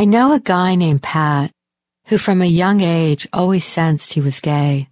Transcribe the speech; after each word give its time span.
I 0.00 0.06
know 0.06 0.32
a 0.32 0.40
guy 0.40 0.76
named 0.76 1.02
Pat 1.02 1.52
who 2.06 2.16
from 2.16 2.40
a 2.40 2.46
young 2.46 2.80
age 2.80 3.28
always 3.34 3.66
sensed 3.66 4.14
he 4.14 4.22
was 4.22 4.40
gay. 4.40 4.88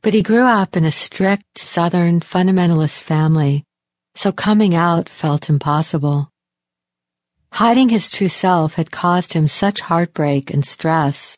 But 0.00 0.14
he 0.14 0.22
grew 0.22 0.46
up 0.46 0.78
in 0.78 0.86
a 0.86 0.90
strict 0.90 1.58
Southern 1.58 2.20
fundamentalist 2.20 3.02
family, 3.02 3.64
so 4.14 4.32
coming 4.32 4.74
out 4.74 5.10
felt 5.10 5.50
impossible. 5.50 6.30
Hiding 7.52 7.90
his 7.90 8.08
true 8.08 8.30
self 8.30 8.76
had 8.76 8.90
caused 8.90 9.34
him 9.34 9.46
such 9.46 9.82
heartbreak 9.82 10.50
and 10.50 10.64
stress. 10.64 11.36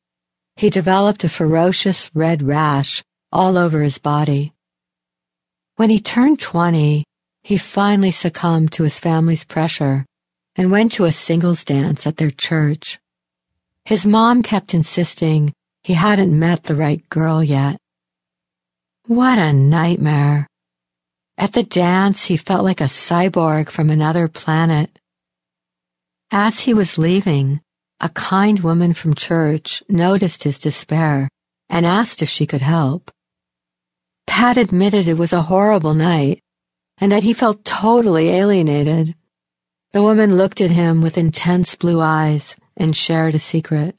He 0.55 0.71
developed 0.71 1.25
a 1.25 1.29
ferocious 1.29 2.09
red 2.15 2.41
rash 2.41 3.03
all 3.33 3.59
over 3.59 3.83
his 3.83 3.99
body. 3.99 4.53
When 5.75 5.91
he 5.91 5.99
turned 5.99 6.39
20, 6.39 7.03
he 7.43 7.59
finally 7.59 8.13
succumbed 8.13 8.71
to 8.75 8.85
his 8.85 9.01
family's 9.01 9.43
pressure 9.43 10.07
and 10.57 10.71
went 10.71 10.93
to 10.93 11.05
a 11.05 11.13
singles 11.13 11.65
dance 11.65 12.07
at 12.07 12.17
their 12.17 12.31
church. 12.31 12.99
His 13.85 14.07
mom 14.07 14.43
kept 14.43 14.75
insisting 14.75 15.53
he 15.83 15.95
hadn't 15.95 16.39
met 16.39 16.65
the 16.65 16.75
right 16.75 17.07
girl 17.11 17.45
yet. 17.45 17.77
What 19.07 19.39
a 19.39 19.53
nightmare. 19.53 20.47
At 21.37 21.53
the 21.53 21.63
dance, 21.63 22.25
he 22.25 22.37
felt 22.37 22.65
like 22.65 22.81
a 22.81 22.85
cyborg 22.85 23.69
from 23.69 23.91
another 23.91 24.29
planet. 24.29 24.99
As 26.31 26.61
he 26.61 26.73
was 26.73 26.97
leaving, 26.97 27.61
a 28.01 28.09
kind 28.09 28.61
woman 28.61 28.95
from 28.95 29.15
church 29.15 29.83
noticed 29.89 30.45
his 30.45 30.59
despair 30.59 31.29
and 31.69 31.85
asked 31.85 32.23
if 32.23 32.29
she 32.29 32.47
could 32.47 32.63
help. 32.63 33.11
Pat 34.27 34.57
admitted 34.57 35.07
it 35.07 35.19
was 35.19 35.33
a 35.33 35.43
horrible 35.43 35.95
night 35.95 36.41
and 36.99 37.13
that 37.13 37.25
he 37.25 37.33
felt 37.33 37.65
totally 37.65 38.31
alienated. 38.31 39.15
The 39.95 40.03
woman 40.03 40.37
looked 40.37 40.61
at 40.61 40.73
him 40.73 41.03
with 41.03 41.17
intense 41.17 41.77
blue 41.77 42.01
eyes 42.01 42.57
and 42.77 42.97
shared 42.97 43.37
a 43.37 43.39
secret. 43.39 43.95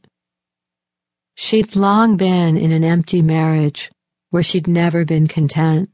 She'd 1.35 1.73
long 1.73 2.18
been 2.18 2.57
in 2.57 2.74
an 2.74 2.84
empty 2.84 3.21
marriage 3.21 3.90
where 4.29 4.43
she'd 4.43 4.68
never 4.68 5.05
been 5.05 5.26
content. 5.26 5.90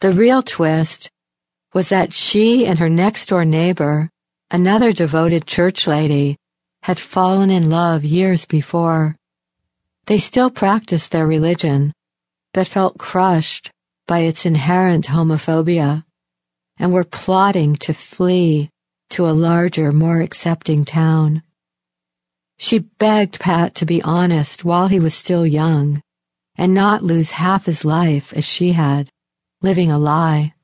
The 0.00 0.12
real 0.12 0.42
twist 0.42 1.08
was 1.72 1.88
that 1.88 2.12
she 2.12 2.66
and 2.66 2.78
her 2.78 2.90
next 2.90 3.30
door 3.30 3.46
neighbor, 3.46 4.10
another 4.50 4.92
devoted 4.92 5.46
church 5.46 5.86
lady, 5.86 6.36
had 6.82 7.00
fallen 7.00 7.48
in 7.50 7.70
love 7.70 8.04
years 8.04 8.44
before. 8.44 9.16
They 10.08 10.18
still 10.18 10.50
practiced 10.50 11.10
their 11.10 11.26
religion, 11.26 11.94
but 12.52 12.68
felt 12.68 12.98
crushed 12.98 13.70
by 14.06 14.18
its 14.28 14.44
inherent 14.44 15.06
homophobia 15.06 16.04
and 16.78 16.92
were 16.92 17.04
plotting 17.04 17.76
to 17.76 17.94
flee 17.94 18.68
to 19.10 19.28
a 19.28 19.32
larger, 19.32 19.92
more 19.92 20.20
accepting 20.20 20.84
town. 20.84 21.42
She 22.58 22.80
begged 22.80 23.40
Pat 23.40 23.74
to 23.76 23.86
be 23.86 24.02
honest 24.02 24.64
while 24.64 24.88
he 24.88 25.00
was 25.00 25.14
still 25.14 25.46
young 25.46 26.02
and 26.56 26.74
not 26.74 27.02
lose 27.02 27.30
half 27.30 27.64
his 27.64 27.84
life 27.84 28.32
as 28.34 28.44
she 28.44 28.72
had, 28.72 29.08
living 29.62 29.90
a 29.90 29.98
lie. 29.98 30.54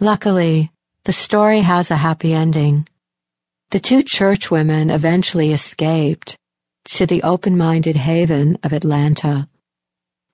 Luckily, 0.00 0.70
the 1.04 1.12
story 1.12 1.60
has 1.60 1.90
a 1.90 1.96
happy 1.96 2.34
ending. 2.34 2.86
The 3.70 3.80
two 3.80 4.02
churchwomen 4.02 4.94
eventually 4.94 5.52
escaped 5.52 6.36
to 6.96 7.06
the 7.06 7.22
open-minded 7.22 7.96
haven 7.96 8.58
of 8.62 8.72
Atlanta. 8.72 9.48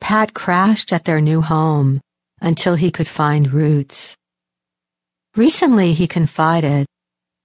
Pat 0.01 0.35
crashed 0.35 0.93
at 0.93 1.05
their 1.05 1.21
new 1.21 1.41
home 1.41 2.01
until 2.41 2.75
he 2.75 2.91
could 2.91 3.09
find 3.09 3.53
roots. 3.53 4.17
Recently, 5.37 5.93
he 5.93 6.09
confided 6.09 6.87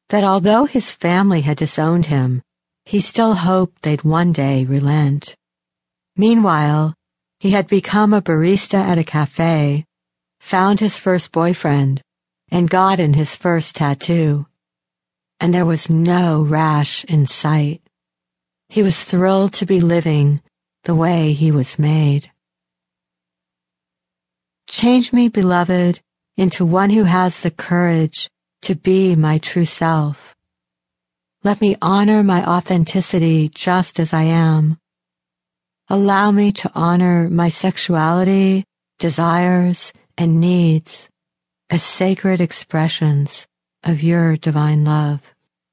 that 0.09 0.23
although 0.23 0.65
his 0.65 0.91
family 0.91 1.41
had 1.41 1.57
disowned 1.57 2.07
him, 2.07 2.41
he 2.85 3.01
still 3.01 3.35
hoped 3.35 3.81
they'd 3.81 4.03
one 4.03 4.33
day 4.33 4.65
relent. 4.65 5.35
Meanwhile, 6.15 6.95
he 7.39 7.51
had 7.51 7.67
become 7.67 8.13
a 8.13 8.21
barista 8.21 8.77
at 8.77 8.97
a 8.97 9.03
cafe, 9.03 9.85
found 10.39 10.79
his 10.79 10.97
first 10.97 11.31
boyfriend, 11.31 12.01
and 12.49 12.69
gotten 12.69 13.13
his 13.13 13.35
first 13.35 13.75
tattoo. 13.75 14.47
And 15.39 15.53
there 15.53 15.65
was 15.65 15.89
no 15.89 16.41
rash 16.41 17.03
in 17.05 17.25
sight. 17.27 17.81
He 18.69 18.81
was 18.81 19.03
thrilled 19.03 19.53
to 19.53 19.65
be 19.65 19.79
living 19.79 20.41
the 20.83 20.95
way 20.95 21.33
he 21.33 21.51
was 21.51 21.77
made. 21.77 22.31
Change 24.67 25.13
me, 25.13 25.29
beloved, 25.29 25.99
into 26.37 26.65
one 26.65 26.89
who 26.89 27.03
has 27.03 27.39
the 27.39 27.51
courage 27.51 28.29
to 28.61 28.75
be 28.75 29.15
my 29.15 29.37
true 29.37 29.65
self. 29.65 30.35
Let 31.43 31.61
me 31.61 31.75
honor 31.81 32.23
my 32.23 32.43
authenticity 32.43 33.49
just 33.49 33.99
as 33.99 34.13
I 34.13 34.23
am. 34.23 34.77
Allow 35.87 36.31
me 36.31 36.51
to 36.53 36.71
honor 36.73 37.29
my 37.29 37.49
sexuality, 37.49 38.63
desires, 38.97 39.93
and 40.17 40.41
needs 40.41 41.07
as 41.69 41.83
sacred 41.83 42.41
expressions 42.41 43.45
of 43.83 44.01
your 44.01 44.35
divine 44.37 44.83
love. 44.83 45.34